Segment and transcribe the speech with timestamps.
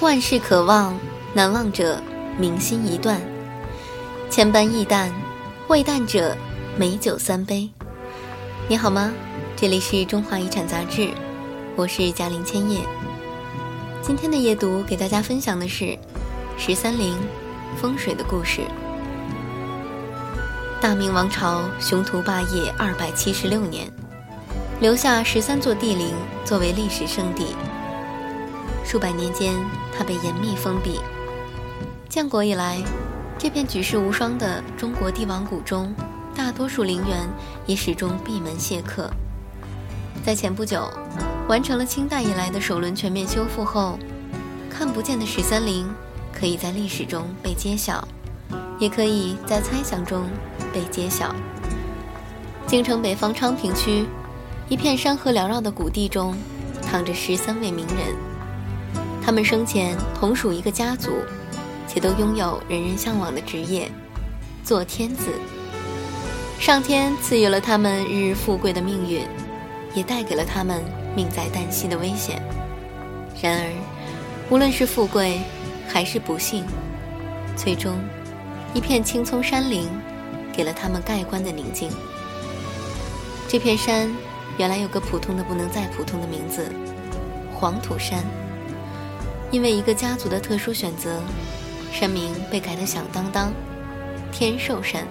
[0.00, 0.98] 万事可望，
[1.34, 2.00] 难忘者
[2.38, 3.20] 明心一段。
[4.30, 5.12] 千般易淡，
[5.68, 6.34] 未淡者
[6.74, 7.68] 美酒三杯。
[8.66, 9.12] 你好吗？
[9.54, 11.10] 这里是中华遗产杂志，
[11.76, 12.80] 我是嘉玲千叶。
[14.00, 15.98] 今天的夜读给大家分享的是
[16.56, 17.14] 十三陵
[17.76, 18.62] 风水的故事。
[20.80, 23.86] 大明王朝雄图霸业二百七十六年，
[24.80, 27.54] 留下十三座帝陵作为历史圣地。
[28.90, 29.54] 数百年间，
[29.96, 30.98] 它被严密封闭。
[32.08, 32.82] 建国以来，
[33.38, 35.94] 这片举世无双的中国帝王谷中，
[36.34, 37.20] 大多数陵园
[37.66, 39.08] 也始终闭门谢客。
[40.24, 40.90] 在前不久，
[41.46, 43.96] 完成了清代以来的首轮全面修复后，
[44.68, 45.88] 看不见的十三陵
[46.34, 48.04] 可以在历史中被揭晓。
[48.80, 50.24] 也可以在猜想中
[50.72, 51.32] 被揭晓。
[52.66, 54.04] 京城北方昌平区，
[54.68, 56.34] 一片山河缭绕的谷地中，
[56.82, 58.29] 躺着十三位名人。
[59.22, 61.12] 他们生前同属一个家族，
[61.86, 63.90] 且都拥有人人向往的职业——
[64.64, 65.30] 做天子。
[66.58, 69.26] 上天赐予了他们日日富贵的命运，
[69.94, 70.82] 也带给了他们
[71.14, 72.42] 命在旦夕的危险。
[73.40, 73.72] 然而，
[74.50, 75.40] 无论是富贵，
[75.88, 76.64] 还是不幸，
[77.56, 77.96] 最终。
[78.74, 79.88] 一片青葱山林，
[80.52, 81.90] 给了他们盖棺的宁静。
[83.48, 84.08] 这片山
[84.58, 86.70] 原来有个普通的不能再普通的名字——
[87.52, 88.22] 黄土山。
[89.50, 91.20] 因为一个家族的特殊选择，
[91.92, 93.52] 山名被改得响当当——
[94.30, 95.06] 天寿山。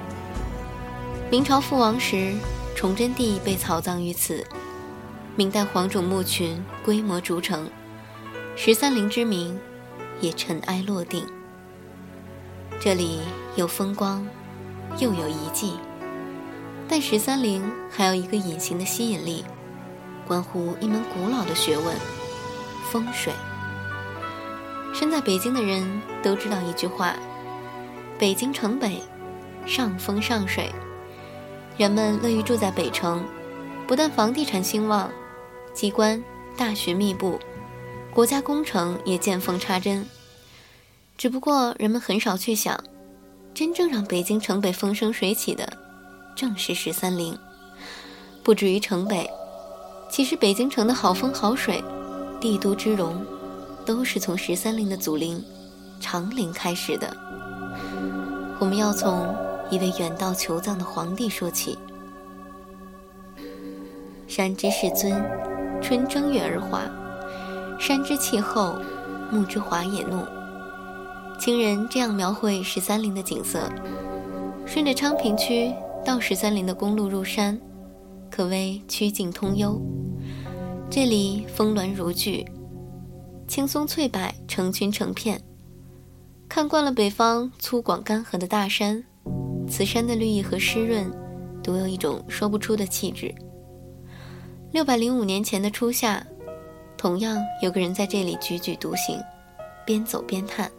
[1.30, 2.34] 明朝覆亡时，
[2.76, 4.45] 崇祯帝被草葬于此。
[5.36, 7.70] 明代黄种墓群规模逐成，
[8.56, 9.60] 十三陵之名
[10.22, 11.26] 也尘埃落定。
[12.80, 13.20] 这里
[13.56, 14.26] 有风光，
[15.00, 15.73] 又有遗迹，
[16.88, 19.44] 但十三陵还有一个隐形的吸引力，
[20.26, 21.94] 关乎一门古老的学问——
[22.89, 23.33] 风水。
[24.99, 27.15] 身在北京的人都知道一句话
[28.20, 29.02] ：“北京城北，
[29.65, 30.70] 上风上水。”
[31.80, 33.23] 人们乐于住在北城，
[33.88, 35.09] 不但房地产兴旺，
[35.73, 36.21] 机关
[36.58, 37.39] 大学密布，
[38.14, 40.05] 国家工程也见缝插针。
[41.17, 42.77] 只不过人们很少去想，
[43.54, 45.71] 真正让北京城北风生水起的，
[46.36, 47.39] 正是十三陵。
[48.43, 49.30] 不止于城北，
[50.09, 51.82] 其实北京城的好风好水、
[52.42, 53.26] 帝都之荣，
[53.86, 55.44] 都是从十三陵的祖陵
[56.00, 57.16] 长陵开始的。
[58.60, 59.34] 我们要从
[59.70, 61.78] 一位远道求葬的皇帝说起。
[64.28, 65.23] 山之世尊，
[65.82, 66.82] 春正月而华；
[67.80, 68.76] 山之气候，
[69.32, 70.23] 木之华也怒。
[71.39, 73.70] 清人这样描绘十三陵的景色：
[74.66, 75.73] 顺着昌平区
[76.06, 77.60] 到十三陵的公路入山，
[78.30, 79.82] 可谓曲径通幽。
[80.92, 82.45] 这里峰峦如聚，
[83.49, 85.42] 青松翠柏成群成片。
[86.48, 89.04] 看惯了北方粗犷干涸的大山，
[89.67, 91.11] 此山的绿意和湿润，
[91.64, 93.33] 独有一种说不出的气质。
[94.71, 96.23] 六百零五年前的初夏，
[96.95, 99.20] 同样有个人在这里踽踽独行，
[99.83, 100.71] 边走边叹。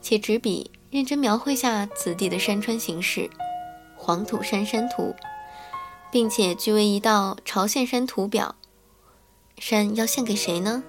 [0.00, 3.28] 且执笔认真描绘下此地的山川形势，
[3.96, 5.12] 黄土山山图，
[6.12, 8.54] 并且据为一道朝献山图表。
[9.58, 10.84] 山要献给谁呢？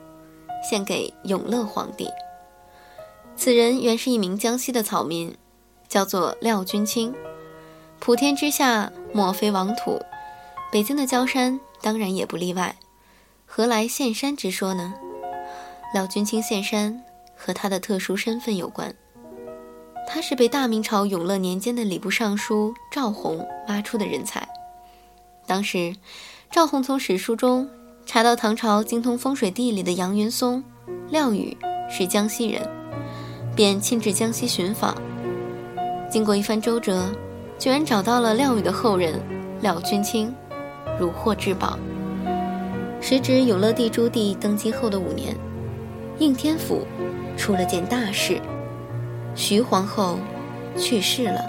[0.64, 2.08] 献给永乐皇帝。
[3.36, 5.36] 此人原是一名江西的草民，
[5.88, 7.14] 叫做廖君清。
[8.00, 10.00] 普天之下莫非王土，
[10.72, 12.76] 北京的焦山当然也不例外。
[13.46, 14.94] 何来献山之说呢？
[15.94, 17.04] 廖君清献山
[17.36, 18.94] 和他的特殊身份有关。
[20.08, 24.48] 他是被大明朝永乐年间的礼部尚书赵弘挖出的人才。
[25.46, 25.96] 当时，
[26.52, 27.70] 赵弘从史书中
[28.06, 30.64] 查到唐朝精通风水地理的杨云松、
[31.10, 31.58] 廖宇
[31.90, 32.62] 是江西人，
[33.56, 34.96] 便亲至江西寻访。
[36.12, 37.06] 经过一番周折，
[37.58, 39.20] 居然找到了廖宇的后人
[39.62, 40.34] 廖君清，
[41.00, 41.80] 如获至宝。
[43.02, 45.36] 时值永乐帝朱棣登基后的五年，
[46.20, 46.86] 应天府
[47.36, 48.40] 出了件大事。
[49.34, 50.20] 徐皇后
[50.78, 51.42] 去世了，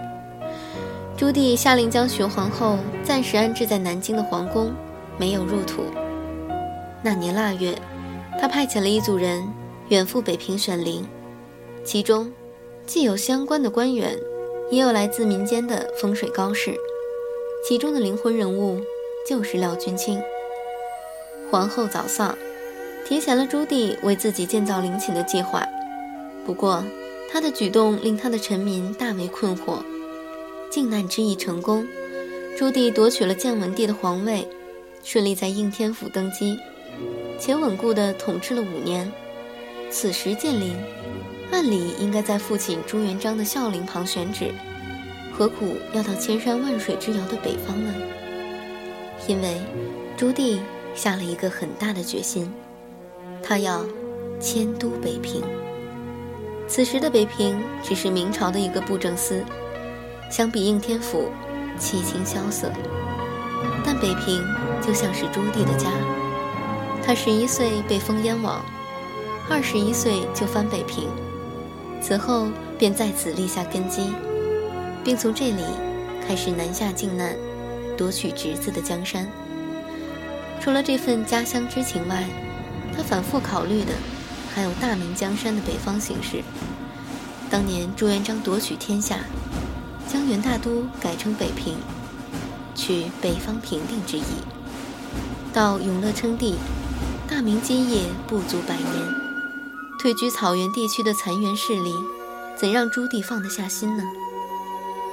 [1.16, 4.72] 朱棣下令将徐皇后暂时安置在南京的皇宫，
[5.18, 5.82] 没有入土。
[7.04, 7.78] 那年腊月，
[8.40, 9.46] 他派遣了一组人
[9.90, 11.06] 远赴北平选陵，
[11.84, 12.32] 其中
[12.86, 14.18] 既有相关的官员，
[14.70, 16.74] 也有来自民间的风水高士，
[17.68, 18.80] 其中的灵魂人物
[19.28, 20.18] 就是廖君清。
[21.50, 22.34] 皇后早丧，
[23.06, 25.62] 提前了朱棣为自己建造陵寝的计划，
[26.46, 26.82] 不过。
[27.32, 29.82] 他的举动令他的臣民大为困惑。
[30.70, 31.84] 靖难之役成功，
[32.56, 34.46] 朱棣夺取了建文帝的皇位，
[35.02, 36.56] 顺利在应天府登基，
[37.38, 39.10] 且稳固地统治了五年。
[39.90, 40.76] 此时建陵，
[41.52, 44.52] 按理应该在父亲朱元璋的孝陵旁选址，
[45.32, 47.94] 何苦要到千山万水之遥的北方呢？
[49.28, 49.60] 因为
[50.16, 50.58] 朱棣
[50.94, 52.52] 下了一个很大的决心，
[53.42, 53.84] 他要
[54.40, 55.42] 迁都北平。
[56.66, 59.44] 此时的北平只是明朝的一个布政司，
[60.30, 61.30] 相比应天府，
[61.78, 62.70] 凄清萧瑟。
[63.84, 64.42] 但北平
[64.80, 65.90] 就像是朱棣的家，
[67.06, 68.64] 他十一岁被封燕王，
[69.50, 71.06] 二十一岁就翻北平，
[72.00, 72.48] 此后
[72.78, 74.10] 便在此立下根基，
[75.04, 75.62] 并从这里
[76.26, 77.36] 开始南下靖难，
[77.94, 79.28] 夺取侄子的江山。
[80.60, 82.24] 除了这份家乡之情外，
[82.96, 83.92] 他反复考虑的。
[84.54, 86.40] 还有大明江山的北方形势。
[87.50, 89.18] 当年朱元璋夺取天下，
[90.06, 91.74] 将元大都改成北平，
[92.76, 94.22] 取北方平定之意。
[95.52, 96.54] 到永乐称帝，
[97.34, 99.14] 大明基业不足百年，
[99.98, 101.92] 退居草原地区的残垣势力，
[102.56, 104.04] 怎让朱棣放得下心呢？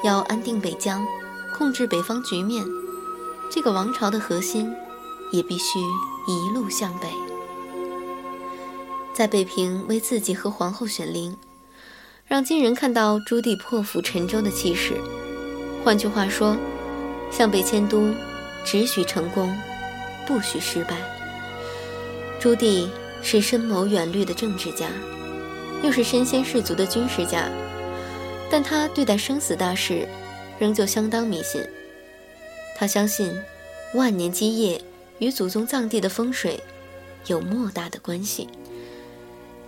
[0.04, 1.04] 要安定北疆，
[1.52, 2.64] 控制北方局面，
[3.50, 4.72] 这个王朝的核心，
[5.32, 5.80] 也必须
[6.28, 7.08] 一路向北。
[9.16, 11.36] 在北平为自己和皇后选陵，
[12.28, 14.94] 让金人看到朱棣破釜沉舟的气势。
[15.84, 16.56] 换句话说，
[17.32, 18.14] 向北迁都，
[18.64, 19.52] 只许成功，
[20.28, 20.98] 不许失败。
[22.42, 22.90] 朱棣
[23.22, 24.88] 是深谋远虑的政治家，
[25.84, 27.48] 又是身先士卒的军事家，
[28.50, 30.08] 但他对待生死大事，
[30.58, 31.64] 仍旧相当迷信。
[32.76, 33.32] 他相信，
[33.94, 34.82] 万年基业
[35.20, 36.60] 与祖宗葬地的风水
[37.28, 38.50] 有莫大的关系。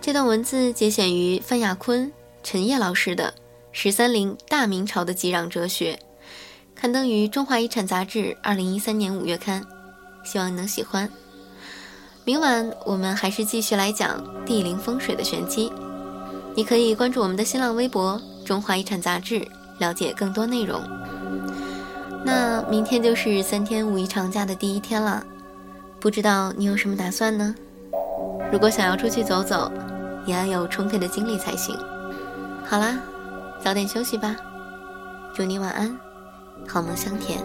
[0.00, 2.12] 这段文字节选于范亚坤、
[2.42, 3.32] 陈烨老师的
[3.70, 5.92] 《十三陵大明朝的吉壤哲学》，
[6.74, 9.64] 刊登于《中华遗产》杂志二零一三年五月刊，
[10.24, 11.08] 希望你能喜欢。
[12.26, 15.70] 明晚我们还是继续来讲地灵风水的玄机，
[16.54, 19.46] 你可以关注我们的新浪微博《中华遗产》杂志，
[19.78, 20.80] 了解更多内容。
[22.24, 25.22] 那明天就是三天五一长假的第一天了，
[26.00, 27.54] 不知道你有什么打算呢？
[28.50, 29.70] 如果想要出去走走，
[30.24, 31.76] 也要有充沛的精力才行。
[32.64, 32.98] 好啦，
[33.62, 34.34] 早点休息吧，
[35.34, 35.94] 祝你晚安，
[36.66, 37.38] 好梦香甜。